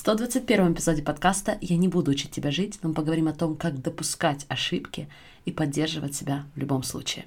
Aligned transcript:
121 0.00 0.72
эпизоде 0.72 1.02
подкаста 1.02 1.58
«Я 1.60 1.76
не 1.76 1.86
буду 1.86 2.12
учить 2.12 2.30
тебя 2.30 2.50
жить», 2.50 2.78
но 2.80 2.88
мы 2.88 2.94
поговорим 2.94 3.28
о 3.28 3.34
том, 3.34 3.54
как 3.54 3.82
допускать 3.82 4.46
ошибки 4.48 5.10
и 5.44 5.52
поддерживать 5.52 6.14
себя 6.14 6.46
в 6.54 6.58
любом 6.58 6.82
случае. 6.84 7.26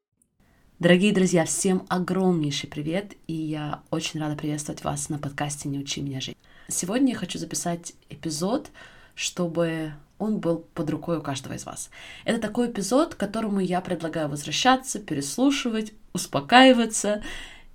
Дорогие 0.81 1.13
друзья, 1.13 1.45
всем 1.45 1.85
огромнейший 1.89 2.67
привет, 2.67 3.13
и 3.27 3.33
я 3.33 3.83
очень 3.91 4.19
рада 4.19 4.35
приветствовать 4.35 4.83
вас 4.83 5.09
на 5.09 5.19
подкасте 5.19 5.69
«Не 5.69 5.77
учи 5.77 6.01
меня 6.01 6.19
жить». 6.19 6.35
Сегодня 6.69 7.09
я 7.09 7.19
хочу 7.19 7.37
записать 7.37 7.93
эпизод, 8.09 8.71
чтобы 9.13 9.93
он 10.17 10.39
был 10.39 10.65
под 10.73 10.89
рукой 10.89 11.19
у 11.19 11.21
каждого 11.21 11.53
из 11.53 11.67
вас. 11.67 11.91
Это 12.25 12.39
такой 12.39 12.71
эпизод, 12.71 13.13
к 13.13 13.19
которому 13.19 13.59
я 13.59 13.79
предлагаю 13.79 14.27
возвращаться, 14.27 14.97
переслушивать, 14.97 15.93
успокаиваться, 16.13 17.21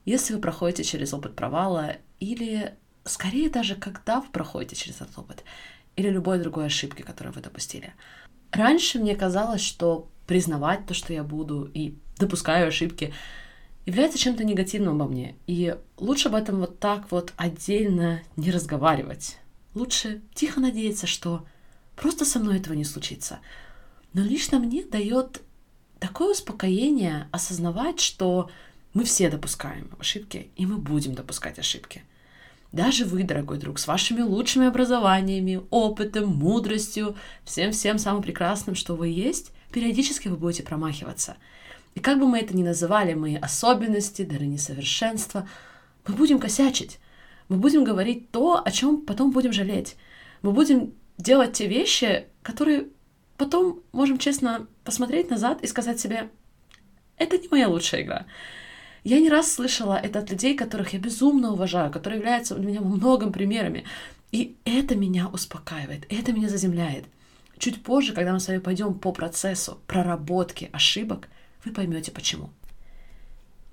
если 0.05 0.35
вы 0.35 0.41
проходите 0.41 0.83
через 0.83 1.15
опыт 1.15 1.37
провала, 1.37 1.99
или 2.19 2.75
скорее 3.05 3.51
даже 3.51 3.77
когда 3.77 4.21
вы 4.21 4.27
проходите 4.33 4.75
через 4.75 4.97
этот 4.97 5.17
опыт, 5.17 5.45
или 5.95 6.11
любой 6.11 6.41
другой 6.41 6.67
ошибки, 6.67 7.03
которую 7.03 7.35
вы 7.35 7.41
допустили. 7.41 7.95
Раньше 8.51 8.99
мне 8.99 9.15
казалось, 9.15 9.63
что 9.63 10.09
признавать 10.27 10.87
то, 10.87 10.95
что 10.95 11.13
я 11.13 11.23
буду, 11.23 11.71
и 11.73 11.97
допускаю 12.19 12.69
ошибки, 12.69 13.13
является 13.85 14.19
чем-то 14.19 14.45
негативным 14.45 15.01
обо 15.01 15.11
мне. 15.11 15.37
И 15.47 15.77
лучше 15.97 16.29
об 16.29 16.35
этом 16.35 16.59
вот 16.59 16.79
так 16.79 17.11
вот 17.11 17.33
отдельно 17.37 18.23
не 18.37 18.51
разговаривать. 18.51 19.39
Лучше 19.75 20.23
тихо 20.35 20.61
надеяться, 20.61 21.07
что 21.07 21.47
просто 21.95 22.25
со 22.25 22.39
мной 22.39 22.59
этого 22.59 22.75
не 22.75 22.85
случится. 22.85 23.39
Но 24.13 24.23
лично 24.23 24.59
мне 24.59 24.85
дает 24.85 25.43
такое 25.99 26.33
успокоение 26.33 27.29
осознавать, 27.31 28.01
что 28.01 28.51
мы 28.95 29.05
все 29.05 29.29
допускаем 29.29 29.91
ошибки, 29.99 30.51
и 30.57 30.67
мы 30.67 30.79
будем 30.79 31.15
допускать 31.15 31.59
ошибки. 31.59 32.03
Даже 32.73 33.05
вы, 33.05 33.23
дорогой 33.23 33.59
друг, 33.59 33.79
с 33.79 33.87
вашими 33.87 34.23
лучшими 34.23 34.67
образованиями, 34.67 35.63
опытом, 35.71 36.29
мудростью, 36.29 37.17
всем-всем 37.45 37.99
самым 37.99 38.23
прекрасным, 38.23 38.75
что 38.75 38.97
вы 38.97 39.09
есть, 39.09 39.53
периодически 39.73 40.29
вы 40.29 40.37
будете 40.37 40.63
промахиваться– 40.63 41.37
и 41.97 42.01
как 42.01 42.19
бы 42.21 42.29
мы 42.29 42.39
это 42.39 42.55
ни 42.55 42.63
называли, 42.63 43.15
мои 43.15 43.37
особенности, 43.37 44.23
дары 44.23 44.47
несовершенства, 44.47 45.49
мы 46.07 46.15
будем 46.15 46.39
косячить. 46.39 47.01
Мы 47.49 47.57
будем 47.57 47.85
говорить 47.85 48.31
то, 48.31 48.63
о 48.63 48.71
чем 48.71 49.01
потом 49.01 49.31
будем 49.31 49.53
жалеть. 49.53 49.97
Мы 50.43 50.53
будем 50.53 50.93
делать 51.17 51.55
те 51.55 51.67
вещи, 51.67 52.27
которые 52.43 52.89
потом 53.39 53.81
можем 53.93 54.19
честно 54.19 54.67
посмотреть 54.85 55.31
назад 55.31 55.63
и 55.63 55.67
сказать 55.67 55.99
себе, 55.99 56.29
это 57.17 57.39
не 57.39 57.49
моя 57.51 57.67
лучшая 57.67 58.03
игра. 58.03 58.27
Я 59.03 59.19
не 59.19 59.31
раз 59.31 59.51
слышала 59.51 59.95
это 59.95 60.19
от 60.19 60.31
людей, 60.31 60.55
которых 60.55 60.93
я 60.93 60.99
безумно 60.99 61.53
уважаю, 61.53 61.91
которые 61.91 62.19
являются 62.19 62.57
для 62.57 62.67
меня 62.67 62.81
многим 62.83 63.33
примерами. 63.33 63.85
И 64.33 64.57
это 64.67 64.97
меня 64.97 65.29
успокаивает, 65.29 66.05
это 66.11 66.33
меня 66.33 66.51
заземляет. 66.51 67.07
Чуть 67.59 67.83
позже, 67.83 68.13
когда 68.13 68.33
мы 68.33 68.41
с 68.41 68.49
вами 68.49 68.59
пойдем 68.59 68.95
по 68.95 69.13
процессу 69.13 69.81
проработки 69.87 70.69
ошибок, 70.73 71.29
вы 71.65 71.73
поймете 71.73 72.13
почему. 72.13 72.51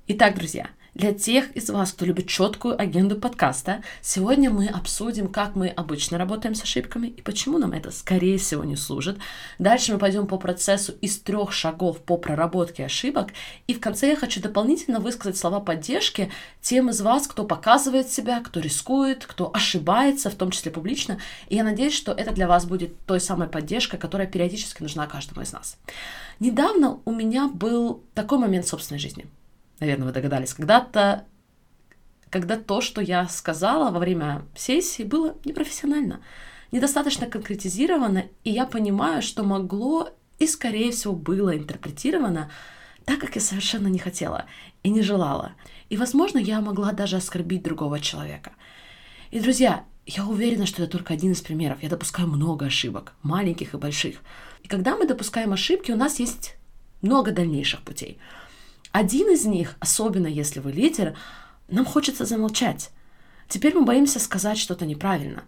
Итак, 0.07 0.35
друзья, 0.35 0.69
для 0.95 1.11
тех 1.13 1.51
из 1.51 1.69
вас, 1.69 1.91
кто 1.91 2.05
любит 2.05 2.27
четкую 2.27 2.79
агенду 2.79 3.15
подкаста, 3.15 3.83
сегодня 4.01 4.51
мы 4.51 4.67
обсудим, 4.67 5.27
как 5.27 5.55
мы 5.55 5.69
обычно 5.69 6.17
работаем 6.17 6.53
с 6.53 6.63
ошибками 6.63 7.07
и 7.07 7.21
почему 7.21 7.57
нам 7.57 7.73
это, 7.73 7.89
скорее 7.91 8.37
всего, 8.37 8.63
не 8.63 8.75
служит. 8.75 9.17
Дальше 9.57 9.93
мы 9.93 9.99
пойдем 9.99 10.27
по 10.27 10.37
процессу 10.37 10.93
из 11.01 11.17
трех 11.19 11.51
шагов 11.51 11.99
по 12.01 12.17
проработке 12.17 12.85
ошибок. 12.85 13.29
И 13.65 13.73
в 13.73 13.79
конце 13.79 14.09
я 14.09 14.15
хочу 14.15 14.39
дополнительно 14.39 14.99
высказать 14.99 15.37
слова 15.37 15.59
поддержки 15.59 16.31
тем 16.61 16.89
из 16.89 17.01
вас, 17.01 17.27
кто 17.27 17.43
показывает 17.43 18.09
себя, 18.11 18.39
кто 18.41 18.59
рискует, 18.59 19.25
кто 19.25 19.49
ошибается, 19.53 20.29
в 20.29 20.35
том 20.35 20.51
числе 20.51 20.71
публично. 20.71 21.17
И 21.49 21.55
я 21.55 21.63
надеюсь, 21.63 21.93
что 21.93 22.11
это 22.11 22.31
для 22.31 22.47
вас 22.47 22.65
будет 22.65 22.99
той 23.05 23.19
самой 23.19 23.47
поддержкой, 23.47 23.97
которая 23.97 24.27
периодически 24.27 24.83
нужна 24.83 25.07
каждому 25.07 25.41
из 25.41 25.51
нас. 25.53 25.77
Недавно 26.39 26.99
у 27.05 27.11
меня 27.11 27.47
был 27.47 28.03
такой 28.13 28.37
момент 28.37 28.65
в 28.65 28.69
собственной 28.69 28.99
жизни. 28.99 29.25
Наверное, 29.83 30.07
вы 30.07 30.13
догадались. 30.13 30.53
Когда-то, 30.53 31.25
когда 32.29 32.55
то, 32.55 32.79
что 32.79 33.01
я 33.01 33.27
сказала 33.27 33.91
во 33.91 33.99
время 33.99 34.43
сессии, 34.55 35.03
было 35.03 35.35
непрофессионально, 35.43 36.21
недостаточно 36.71 37.27
конкретизировано, 37.27 38.23
и 38.45 38.51
я 38.51 38.65
понимаю, 38.65 39.21
что 39.21 39.43
могло 39.43 40.09
и, 40.39 40.47
скорее 40.47 40.91
всего, 40.91 41.13
было 41.13 41.57
интерпретировано 41.57 42.49
так, 43.03 43.19
как 43.19 43.35
я 43.35 43.41
совершенно 43.41 43.89
не 43.89 43.99
хотела 43.99 44.45
и 44.83 44.89
не 44.89 45.01
желала. 45.01 45.51
И, 45.89 45.97
возможно, 45.97 46.37
я 46.37 46.61
могла 46.61 46.93
даже 46.93 47.17
оскорбить 47.17 47.63
другого 47.63 47.99
человека. 47.99 48.53
И, 49.31 49.41
друзья, 49.41 49.83
я 50.05 50.25
уверена, 50.25 50.65
что 50.65 50.81
это 50.81 50.93
только 50.93 51.13
один 51.13 51.33
из 51.33 51.41
примеров. 51.41 51.83
Я 51.83 51.89
допускаю 51.89 52.29
много 52.29 52.67
ошибок, 52.67 53.15
маленьких 53.21 53.73
и 53.73 53.77
больших. 53.77 54.15
И 54.61 54.69
когда 54.69 54.95
мы 54.95 55.05
допускаем 55.05 55.51
ошибки, 55.51 55.91
у 55.91 55.97
нас 55.97 56.21
есть 56.21 56.55
много 57.01 57.33
дальнейших 57.33 57.81
путей. 57.81 58.17
Один 58.93 59.31
из 59.31 59.45
них, 59.45 59.75
особенно 59.79 60.27
если 60.27 60.59
вы 60.59 60.71
лидер, 60.71 61.17
нам 61.67 61.83
хочется 61.83 62.25
замолчать. 62.25 62.91
Теперь 63.49 63.73
мы 63.73 63.85
боимся 63.85 64.19
сказать 64.19 64.59
что-то 64.59 64.85
неправильно. 64.85 65.43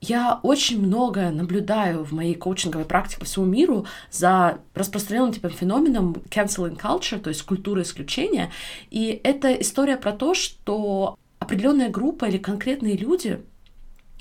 Я 0.00 0.40
очень 0.42 0.84
много 0.84 1.30
наблюдаю 1.30 2.04
в 2.04 2.12
моей 2.12 2.34
коучинговой 2.34 2.84
практике 2.84 3.20
по 3.20 3.24
всему 3.24 3.46
миру 3.46 3.86
за 4.10 4.58
распространенным 4.74 5.32
типом 5.32 5.50
феноменом 5.50 6.12
canceling 6.28 6.76
culture, 6.76 7.20
то 7.20 7.30
есть 7.30 7.42
культура 7.42 7.82
исключения. 7.82 8.50
И 8.90 9.20
это 9.22 9.52
история 9.52 9.96
про 9.96 10.10
то, 10.10 10.34
что 10.34 11.16
определенная 11.38 11.88
группа 11.88 12.24
или 12.24 12.36
конкретные 12.36 12.96
люди 12.96 13.40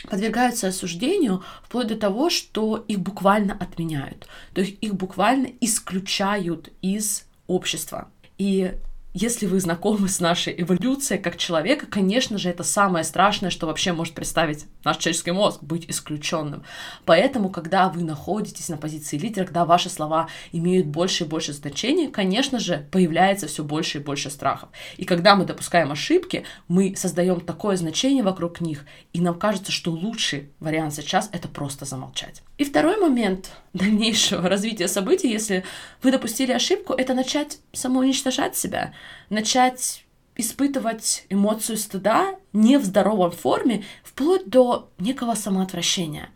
подвергаются 0.08 0.68
осуждению 0.68 1.44
вплоть 1.64 1.88
до 1.88 1.96
того, 1.96 2.30
что 2.30 2.86
их 2.88 3.00
буквально 3.00 3.58
отменяют. 3.60 4.28
То 4.54 4.62
есть 4.62 4.78
их 4.82 4.94
буквально 4.94 5.48
исключают 5.62 6.72
из 6.84 7.26
общества. 7.48 8.10
И 8.38 8.74
если 9.18 9.46
вы 9.46 9.62
знакомы 9.62 10.10
с 10.10 10.20
нашей 10.20 10.62
эволюцией 10.62 11.22
как 11.22 11.38
человека, 11.38 11.86
конечно 11.86 12.38
же, 12.38 12.50
это 12.50 12.64
самое 12.64 13.06
страшное, 13.06 13.50
что 13.50 13.66
вообще 13.66 13.94
может 13.94 14.14
представить 14.14 14.66
наш 14.84 14.98
человеческий 14.98 15.32
мозг, 15.32 15.64
быть 15.64 15.90
исключенным. 15.90 16.64
Поэтому, 17.06 17.50
когда 17.50 17.88
вы 17.88 18.04
находитесь 18.04 18.68
на 18.68 18.76
позиции 18.76 19.18
лидера, 19.18 19.46
когда 19.46 19.64
ваши 19.64 19.90
слова 19.90 20.28
имеют 20.52 20.88
больше 20.88 21.24
и 21.24 21.28
больше 21.28 21.54
значения, 21.54 22.10
конечно 22.10 22.60
же, 22.60 22.90
появляется 22.92 23.48
все 23.48 23.64
больше 23.64 24.00
и 24.00 24.02
больше 24.02 24.30
страхов. 24.30 24.68
И 24.98 25.06
когда 25.06 25.38
мы 25.38 25.46
допускаем 25.46 25.94
ошибки, 25.94 26.44
мы 26.68 26.94
создаем 26.98 27.40
такое 27.40 27.78
значение 27.78 28.22
вокруг 28.22 28.60
них, 28.60 28.84
и 29.14 29.22
нам 29.22 29.40
кажется, 29.40 29.72
что 29.72 29.92
лучший 29.92 30.50
вариант 30.60 30.94
сейчас— 30.94 31.30
это 31.32 31.48
просто 31.48 31.86
замолчать. 31.86 32.44
И 32.58 32.64
второй 32.64 32.98
момент 32.98 33.52
дальнейшего 33.74 34.48
развития 34.50 34.88
событий, 34.88 35.30
если 35.30 35.64
вы 36.02 36.12
допустили 36.12 36.52
ошибку, 36.52 36.94
это 36.94 37.14
начать 37.14 37.60
самоуничтожать 37.74 38.56
себя, 38.56 38.94
начать 39.30 40.06
испытывать 40.38 41.26
эмоцию 41.30 41.78
стыда 41.78 42.36
не 42.54 42.78
в 42.78 42.84
здоровом 42.84 43.32
форме, 43.32 43.84
вплоть 44.04 44.48
до 44.48 44.90
некого 45.00 45.34
самоотвращения. 45.34 46.30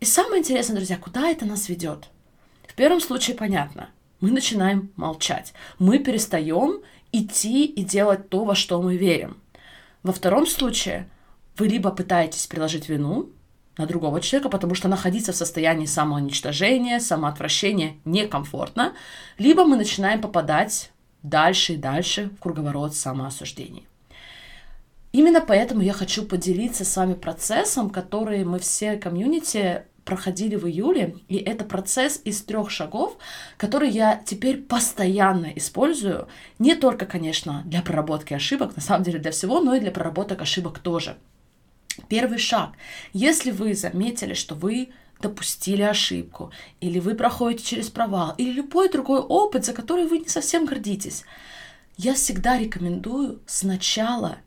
И 0.00 0.04
самое 0.04 0.40
интересное, 0.40 0.76
друзья, 0.76 0.96
куда 0.96 1.28
это 1.28 1.44
нас 1.44 1.68
ведет? 1.68 2.08
В 2.66 2.74
первом 2.74 3.00
случае 3.00 3.36
понятно. 3.36 3.90
Мы 4.20 4.30
начинаем 4.30 4.90
молчать. 4.96 5.52
Мы 5.78 5.98
перестаем 5.98 6.82
идти 7.12 7.64
и 7.64 7.84
делать 7.84 8.28
то, 8.28 8.44
во 8.44 8.54
что 8.54 8.80
мы 8.82 8.96
верим. 8.96 9.36
Во 10.02 10.12
втором 10.12 10.46
случае 10.46 11.08
вы 11.56 11.68
либо 11.68 11.90
пытаетесь 11.90 12.46
приложить 12.46 12.88
вину, 12.88 13.30
на 13.78 13.86
другого 13.86 14.20
человека, 14.20 14.48
потому 14.48 14.74
что 14.74 14.88
находиться 14.88 15.32
в 15.32 15.36
состоянии 15.36 15.86
самоуничтожения, 15.86 17.00
самоотвращения 17.00 17.94
некомфортно, 18.04 18.92
либо 19.38 19.64
мы 19.64 19.76
начинаем 19.76 20.20
попадать 20.20 20.90
дальше 21.22 21.74
и 21.74 21.76
дальше 21.76 22.30
в 22.36 22.40
круговорот 22.40 22.94
самоосуждения. 22.94 23.84
Именно 25.12 25.42
поэтому 25.42 25.82
я 25.82 25.92
хочу 25.92 26.24
поделиться 26.24 26.84
с 26.84 26.96
вами 26.96 27.14
процессом, 27.14 27.90
который 27.90 28.44
мы 28.44 28.58
все 28.58 28.96
комьюнити 28.96 29.82
проходили 30.04 30.56
в 30.56 30.66
июле, 30.66 31.16
и 31.28 31.36
это 31.36 31.64
процесс 31.64 32.20
из 32.24 32.42
трех 32.42 32.70
шагов, 32.70 33.16
который 33.56 33.90
я 33.90 34.20
теперь 34.24 34.56
постоянно 34.56 35.52
использую, 35.54 36.28
не 36.58 36.74
только, 36.74 37.06
конечно, 37.06 37.62
для 37.64 37.82
проработки 37.82 38.34
ошибок, 38.34 38.74
на 38.74 38.82
самом 38.82 39.04
деле 39.04 39.18
для 39.18 39.30
всего, 39.30 39.60
но 39.60 39.74
и 39.74 39.80
для 39.80 39.92
проработок 39.92 40.42
ошибок 40.42 40.78
тоже. 40.80 41.16
Первый 42.08 42.38
шаг. 42.38 42.72
Если 43.12 43.50
вы 43.50 43.74
заметили, 43.74 44.34
что 44.34 44.54
вы 44.54 44.90
допустили 45.20 45.82
ошибку, 45.82 46.50
или 46.80 46.98
вы 46.98 47.14
проходите 47.14 47.64
через 47.64 47.90
провал, 47.90 48.34
или 48.38 48.52
любой 48.52 48.90
другой 48.90 49.20
опыт, 49.20 49.64
за 49.64 49.72
который 49.72 50.06
вы 50.06 50.18
не 50.18 50.28
совсем 50.28 50.66
гордитесь, 50.66 51.24
я 51.96 52.14
всегда 52.14 52.58
рекомендую 52.58 53.40
сначала 53.46 54.38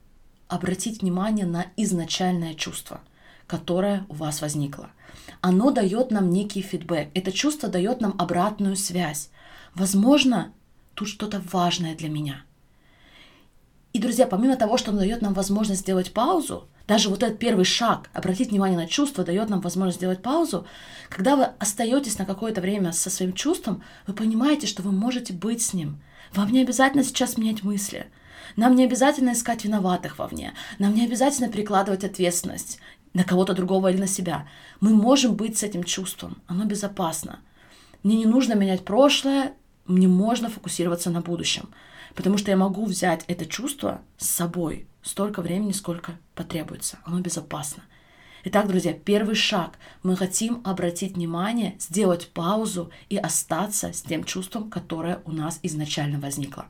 обратить 0.48 1.02
внимание 1.02 1.46
на 1.46 1.68
изначальное 1.78 2.54
чувство, 2.54 3.02
которое 3.48 4.06
у 4.10 4.16
вас 4.16 4.42
возникло. 4.42 4.90
Оно 5.42 5.72
дает 5.72 6.12
нам 6.12 6.30
некий 6.30 6.62
фидбэк. 6.62 7.10
Это 7.14 7.32
чувство 7.32 7.70
дает 7.70 8.02
нам 8.02 8.16
обратную 8.20 8.76
связь. 8.76 9.30
Возможно, 9.74 10.54
тут 10.94 11.08
что-то 11.08 11.42
важное 11.52 11.96
для 11.96 12.10
меня. 12.10 12.44
И, 13.94 14.00
друзья, 14.00 14.28
помимо 14.28 14.58
того, 14.58 14.78
что 14.78 14.92
оно 14.92 15.00
дает 15.00 15.22
нам 15.22 15.34
возможность 15.34 15.82
сделать 15.82 16.14
паузу, 16.14 16.68
даже 16.88 17.10
вот 17.10 17.24
этот 17.24 17.40
первый 17.40 17.66
шаг, 17.66 18.10
обратить 18.14 18.52
внимание 18.52 18.78
на 18.78 18.88
чувство, 18.88 19.24
дает 19.24 19.50
нам 19.50 19.62
возможность 19.62 19.98
сделать 19.98 20.22
паузу. 20.22 20.68
Когда 21.10 21.36
вы 21.36 21.46
остаетесь 21.60 22.20
на 22.20 22.26
какое-то 22.26 22.62
время 22.62 22.92
со 22.92 23.10
своим 23.10 23.34
чувством, 23.34 23.84
вы 24.06 24.14
понимаете, 24.14 24.68
что 24.68 24.84
вы 24.84 24.92
можете 24.92 25.34
быть 25.34 25.62
с 25.62 25.74
ним. 25.74 26.00
Вам 26.34 26.52
не 26.52 26.62
обязательно 26.62 27.04
сейчас 27.04 27.38
менять 27.38 27.64
мысли. 27.64 28.08
Нам 28.56 28.76
не 28.76 28.86
обязательно 28.86 29.34
искать 29.34 29.66
виноватых 29.66 30.20
вовне. 30.20 30.54
Нам 30.78 30.94
не 30.94 31.06
обязательно 31.06 31.50
перекладывать 31.50 32.04
ответственность 32.04 32.80
на 33.14 33.24
кого-то 33.24 33.54
другого 33.54 33.92
или 33.92 34.00
на 34.00 34.08
себя. 34.08 34.48
Мы 34.80 34.94
можем 34.94 35.36
быть 35.36 35.58
с 35.58 35.64
этим 35.64 35.84
чувством. 35.84 36.42
Оно 36.48 36.66
безопасно. 36.66 37.40
Мне 38.04 38.18
не 38.18 38.26
нужно 38.26 38.54
менять 38.54 38.86
прошлое, 38.86 39.54
мне 39.88 40.08
можно 40.08 40.50
фокусироваться 40.50 41.10
на 41.10 41.22
будущем. 41.22 41.70
Потому 42.16 42.38
что 42.38 42.50
я 42.50 42.58
могу 42.58 42.86
взять 42.86 43.26
это 43.28 43.46
чувство 43.46 44.02
с 44.18 44.28
собой 44.28 44.88
столько 45.04 45.42
времени, 45.42 45.74
сколько 45.74 46.18
потребуется. 46.34 46.98
Оно 47.04 47.20
безопасно. 47.20 47.84
Итак, 48.46 48.68
друзья, 48.68 48.94
первый 48.94 49.36
шаг. 49.36 49.78
Мы 50.04 50.16
хотим 50.16 50.62
обратить 50.64 51.16
внимание, 51.16 51.76
сделать 51.80 52.30
паузу 52.30 52.92
и 53.10 53.18
остаться 53.18 53.92
с 53.92 54.02
тем 54.02 54.24
чувством, 54.24 54.70
которое 54.70 55.22
у 55.26 55.32
нас 55.32 55.60
изначально 55.64 56.20
возникло. 56.20 56.68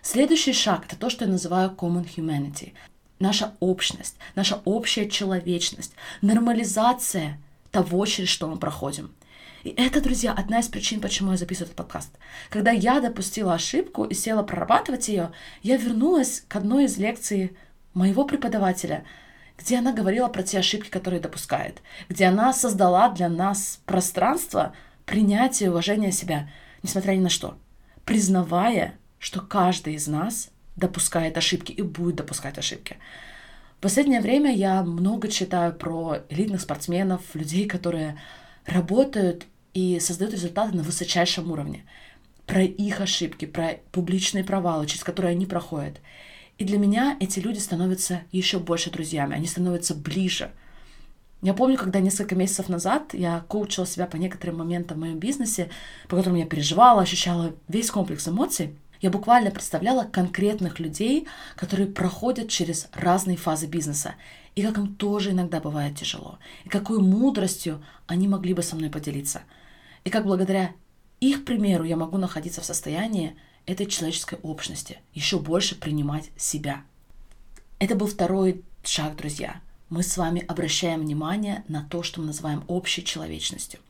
Следующий 0.00 0.52
шаг– 0.52 0.84
это 0.86 0.96
то, 0.96 1.10
что 1.10 1.24
я 1.24 1.30
называю 1.30 1.70
common 1.70 2.08
humanity. 2.16 2.72
Наша 3.18 3.54
общность, 3.60 4.16
наша 4.34 4.60
общая 4.64 5.08
человечность, 5.08 5.92
нормализация 6.22 7.38
того, 7.70 8.06
через 8.06 8.28
что 8.28 8.48
мы 8.48 8.56
проходим. 8.56 9.12
И 9.62 9.70
это, 9.70 10.00
друзья, 10.00 10.32
одна 10.32 10.58
из 10.58 10.66
причин, 10.66 11.00
почему 11.00 11.30
я 11.30 11.36
записываю 11.36 11.66
этот 11.66 11.76
подкаст. 11.76 12.10
Когда 12.50 12.72
я 12.72 13.00
допустила 13.00 13.54
ошибку 13.54 14.04
и 14.04 14.14
села 14.14 14.42
прорабатывать 14.42 15.08
ее, 15.08 15.30
я 15.62 15.76
вернулась 15.76 16.44
к 16.48 16.56
одной 16.56 16.86
из 16.86 16.98
лекций 16.98 17.56
моего 17.94 18.24
преподавателя, 18.24 19.04
где 19.56 19.78
она 19.78 19.92
говорила 19.92 20.26
про 20.28 20.42
те 20.42 20.58
ошибки, 20.58 20.88
которые 20.90 21.20
допускает, 21.20 21.80
где 22.08 22.24
она 22.24 22.52
создала 22.52 23.08
для 23.10 23.28
нас 23.28 23.80
пространство 23.86 24.74
принятия 25.06 25.66
и 25.66 25.68
уважения 25.68 26.10
себя, 26.10 26.50
несмотря 26.82 27.12
ни 27.12 27.20
на 27.20 27.28
что, 27.28 27.56
признавая, 28.04 28.94
что 29.20 29.40
каждый 29.40 29.94
из 29.94 30.08
нас 30.08 30.50
допускает 30.74 31.36
ошибки 31.36 31.70
и 31.70 31.82
будет 31.82 32.16
допускать 32.16 32.58
ошибки. 32.58 32.96
В 33.78 33.82
последнее 33.82 34.20
время 34.20 34.52
я 34.52 34.82
много 34.82 35.28
читаю 35.28 35.72
про 35.72 36.18
элитных 36.28 36.60
спортсменов, 36.60 37.22
людей, 37.34 37.66
которые 37.66 38.18
работают 38.66 39.46
и 39.74 40.00
создают 40.00 40.34
результаты 40.34 40.76
на 40.76 40.82
высочайшем 40.82 41.50
уровне. 41.50 41.84
Про 42.46 42.62
их 42.62 43.00
ошибки, 43.00 43.46
про 43.46 43.80
публичные 43.92 44.44
провалы, 44.44 44.86
через 44.86 45.04
которые 45.04 45.32
они 45.32 45.46
проходят. 45.46 46.00
И 46.58 46.64
для 46.64 46.78
меня 46.78 47.16
эти 47.20 47.38
люди 47.38 47.58
становятся 47.58 48.22
еще 48.30 48.58
больше 48.58 48.90
друзьями, 48.90 49.34
они 49.34 49.46
становятся 49.46 49.94
ближе. 49.94 50.52
Я 51.40 51.54
помню, 51.54 51.76
когда 51.76 51.98
несколько 51.98 52.36
месяцев 52.36 52.68
назад 52.68 53.14
я 53.14 53.40
коучила 53.48 53.84
себя 53.84 54.06
по 54.06 54.16
некоторым 54.16 54.58
моментам 54.58 54.98
в 54.98 55.00
моем 55.00 55.18
бизнесе, 55.18 55.70
по 56.08 56.16
которым 56.16 56.38
я 56.38 56.46
переживала, 56.46 57.02
ощущала 57.02 57.54
весь 57.66 57.90
комплекс 57.90 58.28
эмоций. 58.28 58.76
Я 59.00 59.10
буквально 59.10 59.50
представляла 59.50 60.04
конкретных 60.04 60.78
людей, 60.78 61.26
которые 61.56 61.88
проходят 61.88 62.48
через 62.48 62.88
разные 62.92 63.36
фазы 63.36 63.66
бизнеса, 63.66 64.14
и 64.54 64.62
как 64.62 64.78
им 64.78 64.94
тоже 64.94 65.32
иногда 65.32 65.58
бывает 65.58 65.96
тяжело, 65.96 66.38
и 66.64 66.68
какой 66.68 67.00
мудростью 67.00 67.82
они 68.06 68.28
могли 68.28 68.54
бы 68.54 68.62
со 68.62 68.76
мной 68.76 68.90
поделиться. 68.90 69.42
И 70.04 70.10
как 70.10 70.24
благодаря 70.24 70.72
их 71.20 71.44
примеру 71.44 71.84
я 71.84 71.96
могу 71.96 72.18
находиться 72.18 72.60
в 72.60 72.64
состоянии 72.64 73.36
этой 73.66 73.86
человеческой 73.86 74.38
общности, 74.42 75.00
еще 75.14 75.38
больше 75.38 75.78
принимать 75.78 76.30
себя. 76.36 76.82
Это 77.78 77.94
был 77.94 78.06
второй 78.06 78.64
шаг, 78.84 79.16
друзья. 79.16 79.60
Мы 79.88 80.02
с 80.02 80.16
вами 80.16 80.44
обращаем 80.46 81.00
внимание 81.02 81.64
на 81.68 81.82
то, 81.88 82.02
что 82.02 82.20
мы 82.20 82.26
называем 82.26 82.64
общей 82.66 83.04
человечностью. 83.04 83.80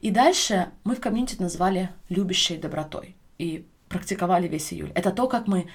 И 0.00 0.10
дальше 0.10 0.70
мы 0.84 0.96
в 0.96 1.00
комьюнити 1.00 1.40
назвали 1.40 1.90
любящей 2.08 2.56
добротой. 2.56 3.14
И 3.38 3.66
практиковали 3.88 4.48
весь 4.48 4.72
июль. 4.72 4.90
Это 4.94 5.10
то, 5.10 5.28
как 5.28 5.46
мы 5.46 5.68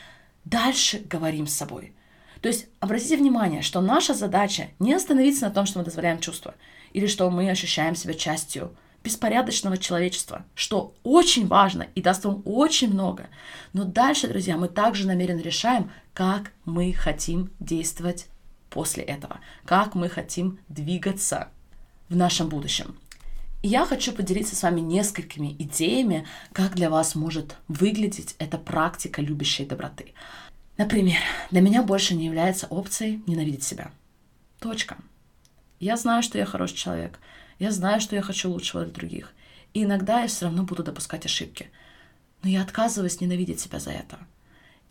дальше 0.44 1.00
говорим 1.00 1.48
с 1.48 1.54
собой. 1.54 1.94
То 2.42 2.48
есть 2.48 2.68
обратите 2.80 3.18
внимание, 3.18 3.62
что 3.62 3.82
наша 3.82 4.14
задача 4.14 4.70
не 4.80 4.94
остановиться 4.94 5.46
на 5.46 5.52
том, 5.52 5.66
что 5.66 5.80
мы 5.80 5.86
дозволяем 5.86 6.20
чувства, 6.20 6.56
или 6.94 7.08
что 7.08 7.30
мы 7.30 7.50
ощущаем 7.50 7.96
себя 7.96 8.14
частью 8.14 8.76
беспорядочного 9.04 9.78
человечества, 9.78 10.46
что 10.56 10.94
очень 11.04 11.48
важно 11.48 11.88
и 11.96 12.02
даст 12.02 12.26
вам 12.26 12.42
очень 12.46 12.92
много. 12.92 13.28
Но 13.74 13.84
дальше, 13.84 14.28
друзья, 14.28 14.58
мы 14.58 14.68
также 14.68 15.08
намеренно 15.08 15.42
решаем, 15.42 15.92
как 16.14 16.52
мы 16.66 16.94
хотим 16.94 17.52
действовать 17.60 18.28
после 18.70 19.04
этого, 19.04 19.40
как 19.66 19.96
мы 19.96 20.10
хотим 20.10 20.60
двигаться 20.68 21.50
в 22.10 22.16
нашем 22.16 22.50
будущем. 22.50 22.98
И 23.62 23.68
я 23.68 23.86
хочу 23.86 24.14
поделиться 24.14 24.56
с 24.56 24.64
вами 24.64 24.80
несколькими 24.80 25.56
идеями, 25.60 26.26
как 26.54 26.76
для 26.76 26.90
вас 26.90 27.16
может 27.16 27.58
выглядеть 27.68 28.36
эта 28.40 28.58
практика 28.58 29.22
любящей 29.22 29.66
доброты. 29.66 30.14
Например, 30.78 31.18
для 31.52 31.60
меня 31.60 31.84
больше 31.84 32.16
не 32.16 32.26
является 32.26 32.68
опцией 32.68 33.22
ненавидеть 33.28 33.64
себя. 33.64 33.92
Точка. 34.60 34.98
Я 35.80 35.98
знаю, 35.98 36.24
что 36.24 36.38
я 36.38 36.46
хороший 36.46 36.76
человек. 36.76 37.20
Я 37.60 37.72
знаю, 37.72 38.02
что 38.02 38.16
я 38.16 38.22
хочу 38.22 38.50
лучшего 38.50 38.84
для 38.84 38.94
других. 38.94 39.34
И 39.74 39.84
иногда 39.84 40.22
я 40.22 40.28
все 40.28 40.46
равно 40.46 40.64
буду 40.64 40.84
допускать 40.84 41.26
ошибки. 41.26 41.70
Но 42.42 42.50
я 42.50 42.62
отказываюсь 42.62 43.22
ненавидеть 43.22 43.60
себя 43.60 43.80
за 43.80 43.92
это. 43.92 44.18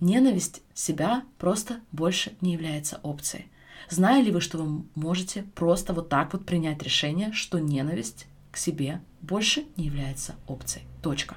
Ненависть 0.01 0.63
себя 0.75 1.25
просто 1.39 1.81
больше 1.91 2.33
не 2.41 2.53
является 2.53 3.01
опцией. 3.03 3.47
Знали 3.89 4.27
ли 4.27 4.31
вы, 4.31 4.41
что 4.41 4.59
вы 4.59 4.85
можете 4.95 5.43
просто 5.55 5.95
вот 5.95 6.09
так 6.09 6.33
вот 6.33 6.45
принять 6.45 6.83
решение, 6.83 7.33
что 7.33 7.59
ненависть 7.59 8.27
к 8.53 8.57
себе 8.57 9.01
больше 9.23 9.65
не 9.77 9.87
является 9.87 10.37
опцией. 10.47 10.87
Точка. 11.03 11.37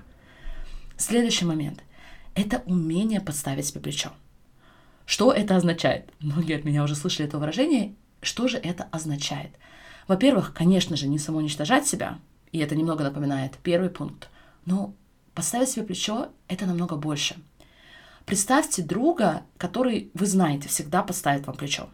Следующий 0.98 1.46
момент– 1.46 1.82
это 2.36 2.62
умение 2.66 3.22
подставить 3.22 3.66
себе 3.66 3.80
плечо. 3.80 4.12
Что 5.06 5.32
это 5.32 5.56
означает? 5.56 6.12
Многие 6.20 6.58
от 6.58 6.64
меня 6.64 6.84
уже 6.84 6.96
слышали 6.96 7.28
это 7.28 7.38
выражение. 7.38 7.96
Что 8.22 8.48
же 8.48 8.58
это 8.58 8.84
означает? 8.92 9.52
Во-первых, 10.12 10.54
конечно 10.54 10.98
же, 10.98 11.08
не 11.08 11.18
самоуничтожать 11.18 11.88
себя, 11.88 12.20
и 12.52 12.60
это 12.60 12.76
немного 12.76 13.02
напоминает 13.02 13.54
первый 13.64 13.90
пункт, 13.90 14.30
но 14.66 14.94
подставить 15.34 15.70
себе 15.70 15.86
плечо– 15.86 16.28
это 16.50 16.66
намного 16.66 16.98
больше. 16.98 17.38
Представьте 18.26 18.82
друга, 18.82 19.44
который, 19.58 20.12
вы 20.14 20.26
знаете, 20.26 20.68
всегда 20.68 21.02
подставит 21.02 21.48
вам 21.48 21.56
плечо. 21.56 21.88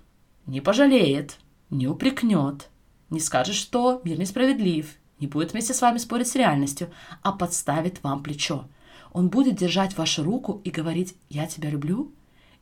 Не 0.47 0.61
пожалеет, 0.61 1.37
не 1.69 1.85
упрекнет, 1.87 2.69
не 3.11 3.19
скажет, 3.19 3.53
что 3.53 4.01
мир 4.03 4.17
несправедлив, 4.17 4.95
не 5.19 5.27
будет 5.27 5.51
вместе 5.51 5.75
с 5.75 5.81
вами 5.83 5.99
спорить 5.99 6.27
с 6.27 6.35
реальностью, 6.35 6.89
а 7.21 7.31
подставит 7.31 8.01
вам 8.01 8.23
плечо. 8.23 8.65
Он 9.11 9.29
будет 9.29 9.57
держать 9.57 9.95
вашу 9.95 10.23
руку 10.23 10.59
и 10.63 10.71
говорить 10.71 11.15
«я 11.29 11.45
тебя 11.45 11.69
люблю», 11.69 12.11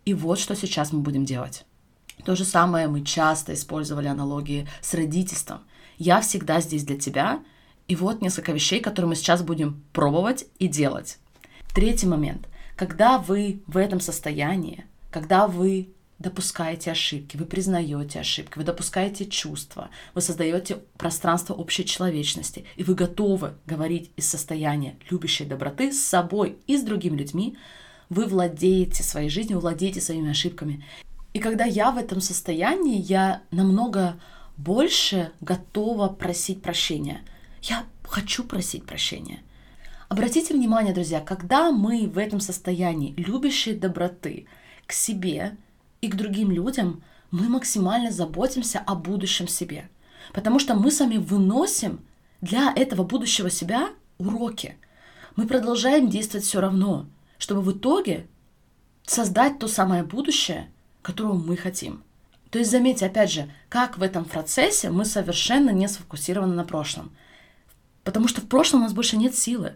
и 0.04 0.14
вот 0.14 0.38
что 0.38 0.54
сейчас 0.54 0.92
мы 0.92 1.00
будем 1.00 1.24
делать. 1.24 1.66
То 2.24 2.36
же 2.36 2.46
самое 2.46 2.88
мы 2.88 3.04
часто 3.04 3.54
использовали 3.54 4.08
аналогии 4.08 4.68
с 4.82 4.94
родительством. 4.94 5.62
Я 5.98 6.22
всегда 6.22 6.62
здесь 6.62 6.84
для 6.84 6.98
тебя, 6.98 7.44
и 7.88 7.96
вот 7.96 8.22
несколько 8.22 8.52
вещей, 8.52 8.80
которые 8.80 9.10
мы 9.10 9.16
сейчас 9.16 9.44
будем 9.44 9.84
пробовать 9.94 10.46
и 10.60 10.68
делать. 10.68 11.20
Третий 11.74 12.08
момент. 12.08 12.48
Когда 12.76 13.18
вы 13.18 13.62
в 13.68 13.78
этом 13.78 14.00
состоянии, 14.00 14.86
когда 15.12 15.48
вы 15.48 15.90
допускаете 16.20 16.92
ошибки, 16.92 17.38
вы 17.38 17.46
признаете 17.46 18.20
ошибки, 18.20 18.58
вы 18.58 18.64
допускаете 18.64 19.26
чувства, 19.26 19.90
вы 20.14 20.22
создаете 20.22 20.78
пространство 20.98 21.54
общей 21.54 21.86
человечности, 21.86 22.66
и 22.76 22.84
вы 22.84 22.96
готовы 22.96 23.54
говорить 23.66 24.12
из 24.16 24.28
состояния 24.28 24.96
любящей 25.10 25.46
доброты 25.46 25.92
с 25.92 26.02
собой 26.02 26.58
и 26.68 26.78
с 26.78 26.84
другими 26.84 27.18
людьми, 27.18 27.58
вы 28.10 28.26
владеете 28.26 29.04
своей 29.04 29.30
жизнью, 29.30 29.60
владеете 29.60 30.00
своими 30.00 30.32
ошибками. 30.32 30.86
И 31.36 31.40
когда 31.40 31.66
я 31.66 31.92
в 31.92 31.98
этом 31.98 32.22
состоянии, 32.22 32.98
я 32.98 33.42
намного 33.52 34.18
больше 34.56 35.34
готова 35.42 36.08
просить 36.08 36.62
прощения. 36.62 37.26
Я 37.62 37.84
хочу 38.04 38.46
просить 38.46 38.86
прощения. 38.86 39.42
Обратите 40.08 40.54
внимание, 40.54 40.94
друзья, 40.94 41.20
когда 41.20 41.74
мы 41.74 42.08
в 42.08 42.18
этом 42.18 42.40
состоянии 42.40 43.14
любящей 43.18 43.76
доброты 43.76 44.46
к 44.88 44.94
себе 44.94 45.58
и 46.00 46.08
к 46.08 46.16
другим 46.16 46.52
людям, 46.52 47.04
мы 47.32 47.50
максимально 47.50 48.12
заботимся 48.12 48.80
о 48.80 48.96
будущем 48.96 49.50
себе. 49.50 49.90
Потому 50.32 50.58
что 50.58 50.74
мы 50.74 50.90
сами 50.90 51.18
выносим 51.18 52.00
для 52.40 52.72
этого 52.74 53.04
будущего 53.04 53.50
себя 53.50 53.90
уроки. 54.20 54.78
Мы 55.36 55.48
продолжаем 55.48 56.10
действовать 56.10 56.46
все 56.46 56.62
равно, 56.62 57.08
чтобы 57.40 57.60
в 57.60 57.78
итоге 57.78 58.26
создать 59.06 59.60
то 59.60 59.68
самое 59.68 60.04
будущее, 60.04 60.70
которого 61.06 61.34
мы 61.34 61.56
хотим. 61.56 62.04
То 62.50 62.60
есть 62.60 62.72
заметьте, 62.72 63.06
опять 63.06 63.32
же, 63.32 63.50
как 63.70 63.98
в 63.98 64.02
этом 64.02 64.26
процессе 64.26 64.90
мы 64.90 65.06
совершенно 65.06 65.70
не 65.70 65.88
сфокусированы 65.88 66.56
на 66.56 66.64
прошлом. 66.64 67.12
Потому 68.04 68.28
что 68.28 68.42
в 68.42 68.48
прошлом 68.48 68.80
у 68.80 68.84
нас 68.84 68.94
больше 68.94 69.16
нет 69.16 69.36
силы. 69.36 69.76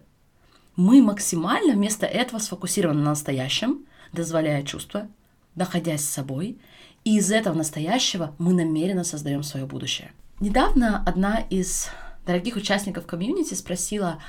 Мы 0.75 1.01
максимально 1.01 1.73
вместо 1.73 2.05
этого 2.05 2.39
сфокусированы 2.39 3.01
на 3.01 3.11
настоящем, 3.11 3.85
дозволяя 4.11 4.63
чувства, 4.63 5.07
находясь 5.55 6.03
с 6.03 6.09
собой, 6.09 6.57
и 7.03 7.17
из 7.17 7.31
этого 7.31 7.53
настоящего 7.53 8.33
мы 8.39 8.53
намеренно 8.53 9.03
создаем 9.03 9.43
свое 9.43 9.65
будущее. 9.65 10.11
Недавно 10.39 11.03
одна 11.05 11.39
из 11.49 11.89
дорогих 12.25 12.55
участников 12.55 13.05
комьюнити 13.05 13.53
спросила, 13.53 14.21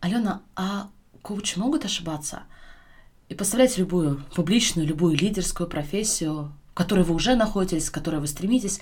Алена, 0.00 0.42
а 0.56 0.88
коучи 1.22 1.58
могут 1.58 1.84
ошибаться? 1.84 2.42
И 3.30 3.34
представляете 3.34 3.82
любую 3.82 4.24
публичную, 4.34 4.88
любую 4.88 5.16
лидерскую 5.16 5.68
профессию, 5.68 6.52
в 6.72 6.74
которой 6.74 7.04
вы 7.04 7.14
уже 7.14 7.36
находитесь, 7.36 7.88
в 7.88 7.92
которой 7.92 8.20
вы 8.20 8.26
стремитесь. 8.26 8.80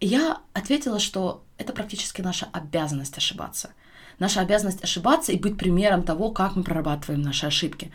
Я 0.00 0.38
ответила, 0.54 0.98
что 0.98 1.44
это 1.58 1.74
практически 1.74 2.22
наша 2.22 2.48
обязанность 2.52 3.18
ошибаться. 3.18 3.72
Наша 4.18 4.40
обязанность 4.40 4.82
ошибаться 4.82 5.32
и 5.32 5.38
быть 5.38 5.58
примером 5.58 6.02
того, 6.02 6.30
как 6.30 6.56
мы 6.56 6.62
прорабатываем 6.62 7.20
наши 7.20 7.44
ошибки. 7.44 7.92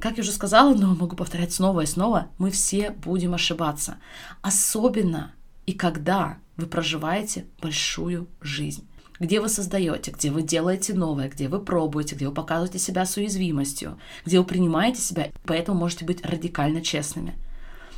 Как 0.00 0.18
я 0.18 0.22
уже 0.22 0.32
сказала, 0.32 0.74
но 0.74 0.94
могу 0.94 1.16
повторять 1.16 1.54
снова 1.54 1.80
и 1.80 1.86
снова, 1.86 2.28
мы 2.36 2.50
все 2.50 2.90
будем 2.90 3.32
ошибаться. 3.32 3.96
Особенно 4.42 5.32
и 5.64 5.72
когда 5.72 6.36
вы 6.58 6.66
проживаете 6.66 7.46
большую 7.62 8.28
жизнь 8.42 8.86
где 9.18 9.40
вы 9.40 9.48
создаете, 9.48 10.10
где 10.10 10.30
вы 10.30 10.42
делаете 10.42 10.94
новое, 10.94 11.28
где 11.28 11.48
вы 11.48 11.60
пробуете, 11.60 12.14
где 12.14 12.28
вы 12.28 12.34
показываете 12.34 12.78
себя 12.78 13.06
с 13.06 13.16
уязвимостью, 13.16 13.98
где 14.24 14.38
вы 14.38 14.44
принимаете 14.44 15.00
себя, 15.00 15.30
поэтому 15.44 15.78
можете 15.78 16.04
быть 16.04 16.24
радикально 16.24 16.82
честными. 16.82 17.34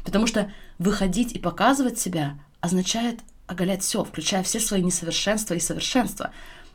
Потому 0.05 0.27
что 0.27 0.53
выходить 0.79 1.33
и 1.33 1.39
показывать 1.39 1.99
себя 1.99 2.39
означает 2.61 3.21
оголять 3.47 3.83
все, 3.83 4.05
включая 4.05 4.43
все 4.43 4.61
свои 4.61 4.83
несовершенства 4.83 5.55
и 5.55 5.61
совершенства, 5.61 6.33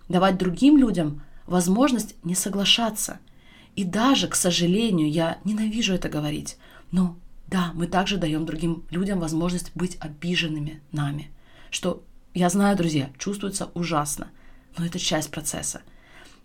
давать 0.09 0.37
другим 0.37 0.77
людям 0.77 1.23
возможность 1.45 2.15
не 2.23 2.35
соглашаться– 2.35 3.19
и 3.75 3.83
даже, 3.83 4.27
к 4.27 4.35
сожалению, 4.35 5.09
я 5.09 5.39
ненавижу 5.43 5.93
это 5.93 6.09
говорить, 6.09 6.57
но 6.91 7.17
да, 7.47 7.71
мы 7.73 7.87
также 7.87 8.17
даем 8.17 8.45
другим 8.45 8.83
людям 8.89 9.19
возможность 9.19 9.71
быть 9.75 9.97
обиженными 9.99 10.81
нами. 10.91 11.31
Что, 11.71 12.03
я 12.33 12.49
знаю, 12.49 12.75
друзья, 12.75 13.09
чувствуется 13.17 13.69
ужасно, 13.73 14.29
но 14.77 14.85
это 14.85 14.99
часть 14.99 15.31
процесса. 15.31 15.81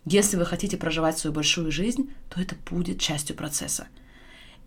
Если 0.05 0.37
вы 0.37 0.45
хотите 0.45 0.77
проживать 0.77 1.17
свою 1.17 1.33
большую 1.33 1.71
жизнь, 1.71 2.11
то 2.29 2.41
это 2.41 2.55
будет 2.69 2.99
частью 2.99 3.35
процесса. 3.35 3.87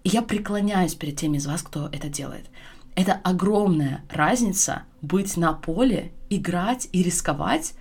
И 0.04 0.08
я 0.08 0.22
преклоняюсь 0.22 0.94
перед 0.94 1.16
теми 1.16 1.36
из 1.36 1.46
вас, 1.46 1.62
кто 1.62 1.88
это 1.92 2.08
делает. 2.08 2.46
Это 2.94 3.14
огромная 3.24 4.04
разница 4.10 4.82
быть 5.00 5.36
на 5.36 5.52
поле, 5.52 6.12
играть 6.28 6.88
и 6.92 7.02
рисковать, 7.02 7.74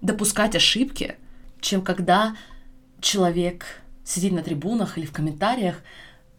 допускать 0.00 0.56
ошибки, 0.56 1.16
чем 1.60 1.82
когда 1.82 2.36
человек 3.00 3.64
сидеть 4.04 4.32
на 4.32 4.42
трибунах 4.42 4.98
или 4.98 5.06
в 5.06 5.12
комментариях. 5.12 5.82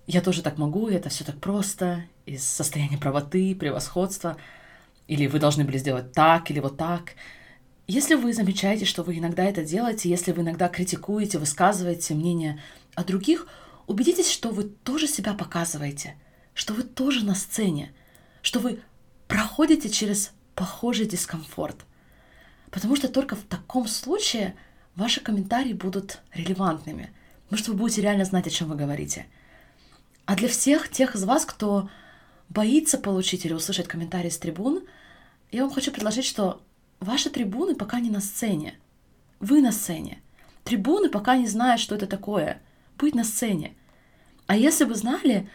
Я 0.07 0.21
тоже 0.21 0.41
так 0.41 0.57
могу, 0.57 0.89
это 0.89 1.09
все 1.09 1.23
так 1.23 1.37
просто, 1.39 2.03
из 2.25 2.43
состояния 2.43 2.97
правоты, 2.97 3.55
превосходства. 3.55 4.37
Или 5.07 5.27
вы 5.27 5.39
должны 5.39 5.63
были 5.63 5.77
сделать 5.77 6.11
так, 6.11 6.51
или 6.51 6.59
вот 6.59 6.77
так. 6.77 7.13
Если 7.87 8.15
вы 8.15 8.33
замечаете, 8.33 8.85
что 8.85 9.03
вы 9.03 9.17
иногда 9.17 9.43
это 9.45 9.63
делаете, 9.63 10.09
если 10.09 10.31
вы 10.31 10.41
иногда 10.41 10.67
критикуете, 10.67 11.39
высказываете 11.39 12.13
мнение 12.13 12.61
о 12.95 13.03
других, 13.03 13.47
убедитесь, 13.85 14.29
что 14.29 14.49
вы 14.49 14.63
тоже 14.63 15.07
себя 15.07 15.33
показываете, 15.33 16.15
что 16.53 16.73
вы 16.73 16.83
тоже 16.83 17.25
на 17.25 17.35
сцене, 17.35 17.93
что 18.41 18.59
вы 18.59 18.81
проходите 19.27 19.89
через 19.89 20.31
похожий 20.55 21.05
дискомфорт. 21.05 21.77
Потому 22.71 22.95
что 22.95 23.07
только 23.07 23.35
в 23.35 23.43
таком 23.43 23.87
случае 23.87 24.55
ваши 24.95 25.21
комментарии 25.21 25.73
будут 25.73 26.19
релевантными– 26.33 27.11
Потому 27.47 27.63
что 27.63 27.71
вы 27.71 27.77
будете 27.77 28.01
реально 28.01 28.25
знать, 28.25 28.45
о 28.45 28.49
чем 28.49 28.67
вы 28.67 28.75
говорите. 28.75 29.25
А 30.25 30.35
для 30.35 30.49
всех 30.49 30.89
тех 30.89 31.15
из 31.15 31.23
вас, 31.23 31.45
кто 31.45 31.89
боится 32.49 32.97
получить 32.97 33.45
или 33.45 33.53
услышать 33.53 33.87
комментарии 33.87 34.29
с 34.29 34.37
трибун, 34.37 34.83
я 35.51 35.63
вам 35.63 35.73
хочу 35.73 35.91
предложить, 35.91 36.25
что 36.25 36.61
ваши 36.99 37.29
трибуны 37.29 37.75
пока 37.75 37.99
не 37.99 38.09
на 38.09 38.21
сцене. 38.21 38.75
Вы 39.39 39.61
на 39.61 39.71
сцене. 39.71 40.21
Трибуны 40.63 41.09
пока 41.09 41.37
не 41.37 41.47
знают, 41.47 41.79
что 41.79 41.95
это 41.95 42.07
такое. 42.07 42.61
Быть 42.97 43.15
на 43.15 43.23
сцене. 43.23 43.75
А 44.47 44.55
если 44.55 44.85
бы 44.85 44.95
знали, 44.95 45.49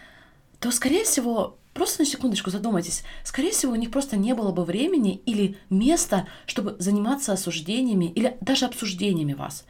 то, 0.60 0.70
скорее 0.70 1.04
всего, 1.04 1.58
просто 1.74 2.02
на 2.02 2.06
секундочку 2.06 2.50
задумайтесь, 2.50 3.02
скорее 3.24 3.50
всего, 3.50 3.72
у 3.72 3.76
них 3.76 3.90
просто 3.90 4.16
не 4.16 4.34
было 4.34 4.52
бы 4.52 4.64
времени 4.64 5.20
или 5.26 5.58
места, 5.70 6.26
чтобы 6.46 6.76
заниматься 6.78 7.32
осуждениями 7.32 8.06
или 8.06 8.36
даже 8.40 8.66
обсуждениями 8.66 9.32
вас. 9.32 9.64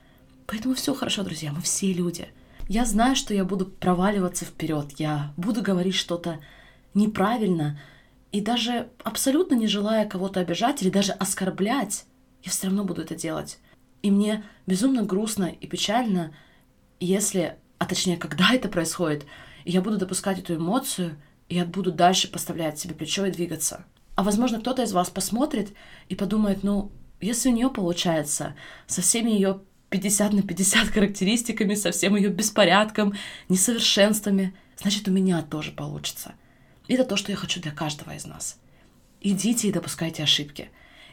Поэтому 0.46 0.74
все 0.74 0.94
хорошо, 0.94 1.22
друзья, 1.22 1.52
мы 1.52 1.62
все 1.62 1.92
люди. 1.92 2.28
Я 2.68 2.84
знаю, 2.84 3.16
что 3.16 3.32
я 3.32 3.44
буду 3.44 3.66
проваливаться 3.66 4.44
вперед, 4.44 4.92
я 4.98 5.32
буду 5.36 5.62
говорить 5.62 5.94
что-то 5.94 6.40
неправильно, 6.94 7.78
и 8.30 8.40
даже 8.40 8.88
абсолютно 9.04 9.54
не 9.54 9.66
желая 9.66 10.06
кого-то 10.06 10.40
обижать 10.40 10.82
или 10.82 10.90
даже 10.90 11.12
оскорблять, 11.12 12.06
я 12.42 12.50
все 12.50 12.66
равно 12.66 12.84
буду 12.84 13.02
это 13.02 13.14
делать. 13.14 13.58
И 14.02 14.10
мне 14.10 14.44
безумно 14.66 15.02
грустно 15.02 15.44
и 15.44 15.66
печально, 15.66 16.34
если, 16.98 17.56
а 17.78 17.86
точнее, 17.86 18.16
когда 18.16 18.52
это 18.52 18.68
происходит, 18.68 19.26
я 19.64 19.80
буду 19.80 19.98
допускать 19.98 20.38
эту 20.38 20.56
эмоцию, 20.56 21.16
и 21.48 21.56
я 21.56 21.64
буду 21.64 21.92
дальше 21.92 22.30
поставлять 22.30 22.78
себе 22.78 22.94
плечо 22.94 23.26
и 23.26 23.30
двигаться. 23.30 23.84
А 24.14 24.22
возможно, 24.22 24.60
кто-то 24.60 24.82
из 24.82 24.92
вас 24.92 25.10
посмотрит 25.10 25.72
и 26.08 26.14
подумает, 26.14 26.62
ну, 26.62 26.90
если 27.20 27.50
у 27.50 27.52
нее 27.52 27.70
получается 27.70 28.54
со 28.86 29.02
всеми 29.02 29.30
ее 29.30 29.60
50 29.90 30.32
на 30.32 30.42
50 30.42 30.88
характеристиками, 30.88 31.74
со 31.74 31.92
всем 31.92 32.16
ее 32.16 32.30
беспорядком, 32.30 33.14
несовершенствами, 33.48 34.54
значит, 34.76 35.06
у 35.06 35.12
меня 35.12 35.42
тоже 35.42 35.70
получится. 35.70 36.34
Это 36.92 37.04
то, 37.04 37.16
что 37.16 37.32
я 37.32 37.38
хочу 37.38 37.58
для 37.58 37.70
каждого 37.70 38.14
из 38.14 38.26
нас. 38.26 38.58
Идите 39.22 39.66
и 39.66 39.72
допускайте 39.72 40.22
ошибки. 40.22 40.68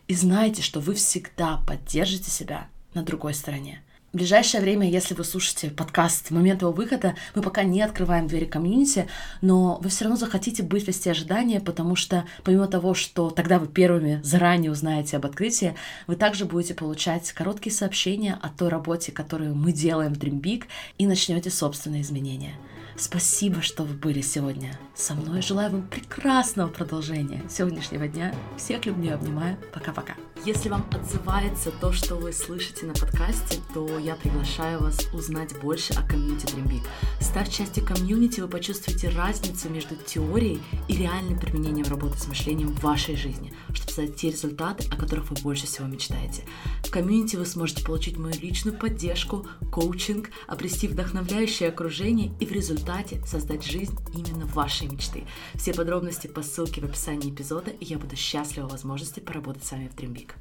И 0.09 0.13
знайте, 0.13 0.61
что 0.61 0.81
вы 0.81 0.93
всегда 0.93 1.61
поддержите 1.65 2.29
себя 2.29 2.67
на 2.93 3.01
другой 3.01 3.33
стороне. 3.33 3.81
В 4.11 4.17
ближайшее 4.17 4.59
время, 4.59 4.89
если 4.89 5.13
вы 5.13 5.23
слушаете 5.23 5.69
подкаст 5.69 6.31
момент 6.31 6.63
его 6.63 6.73
выхода, 6.73 7.15
мы 7.33 7.41
пока 7.41 7.63
не 7.63 7.81
открываем 7.81 8.27
двери 8.27 8.43
комьюнити, 8.43 9.07
но 9.39 9.79
вы 9.81 9.87
все 9.87 10.03
равно 10.03 10.17
захотите 10.17 10.63
быть 10.63 10.83
в 10.83 10.87
листе 10.87 11.11
ожидания, 11.11 11.61
потому 11.61 11.95
что 11.95 12.25
помимо 12.43 12.67
того, 12.67 12.93
что 12.93 13.29
тогда 13.29 13.57
вы 13.57 13.67
первыми 13.67 14.19
заранее 14.21 14.71
узнаете 14.71 15.15
об 15.15 15.27
открытии, 15.27 15.75
вы 16.07 16.17
также 16.17 16.43
будете 16.43 16.73
получать 16.73 17.31
короткие 17.31 17.73
сообщения 17.73 18.37
о 18.41 18.49
той 18.49 18.67
работе, 18.67 19.13
которую 19.13 19.55
мы 19.55 19.71
делаем 19.71 20.13
в 20.13 20.17
Dream 20.17 20.41
Big, 20.41 20.65
и 20.97 21.07
начнете 21.07 21.49
собственные 21.49 22.01
изменения. 22.01 22.55
Спасибо, 22.99 23.61
что 23.61 23.85
вы 23.85 23.93
были 23.93 24.19
сегодня 24.19 24.77
со 24.93 25.13
мной. 25.13 25.41
Желаю 25.41 25.71
вам 25.71 25.87
прекрасного 25.87 26.67
продолжения 26.67 27.41
сегодняшнего 27.49 28.09
дня. 28.09 28.35
Всех 28.57 28.85
люблю 28.85 29.05
и 29.05 29.13
обнимаю. 29.13 29.57
Пока-пока. 29.73 30.15
Если 30.45 30.69
вам 30.69 30.85
отзывается 30.91 31.71
то, 31.71 31.91
что 31.91 32.15
вы 32.15 32.31
слышите 32.31 32.85
на 32.85 32.93
подкасте, 32.93 33.59
то 33.73 33.99
я 33.99 34.15
приглашаю 34.15 34.79
вас 34.79 35.07
узнать 35.13 35.57
больше 35.59 35.93
о 35.93 36.07
комьюнити 36.07 36.45
Dream 36.45 36.67
Big. 36.69 36.87
Став 37.21 37.49
частью 37.49 37.85
комьюнити, 37.85 38.39
вы 38.39 38.47
почувствуете 38.47 39.09
разницу 39.09 39.69
между 39.69 39.95
теорией 39.95 40.61
и 40.87 40.95
реальным 40.95 41.37
применением 41.39 41.87
работы 41.87 42.17
с 42.17 42.27
мышлением 42.27 42.69
в 42.69 42.81
вашей 42.81 43.17
жизни, 43.17 43.53
чтобы 43.73 43.91
создать 43.91 44.15
те 44.15 44.29
результаты, 44.29 44.87
о 44.89 44.95
которых 44.95 45.29
вы 45.29 45.35
больше 45.41 45.67
всего 45.67 45.87
мечтаете. 45.87 46.43
В 46.85 46.89
комьюнити 46.89 47.35
вы 47.35 47.45
сможете 47.45 47.83
получить 47.83 48.17
мою 48.17 48.33
личную 48.39 48.77
поддержку, 48.77 49.45
коучинг, 49.71 50.29
обрести 50.47 50.87
вдохновляющее 50.87 51.67
окружение 51.67 52.31
и 52.39 52.45
в 52.45 52.51
результате 52.89 53.25
создать 53.25 53.63
жизнь 53.63 53.97
именно 54.13 54.45
вашей 54.47 54.87
мечты. 54.87 55.23
Все 55.55 55.73
подробности 55.73 56.27
по 56.27 56.41
ссылке 56.41 56.81
в 56.81 56.85
описании 56.85 57.29
эпизода, 57.31 57.71
и 57.71 57.85
я 57.85 57.99
буду 57.99 58.15
счастлива 58.15 58.67
возможности 58.67 59.19
поработать 59.19 59.63
с 59.63 59.71
вами 59.71 59.87
в 59.89 59.95
Dream 59.95 60.13
Big. 60.13 60.31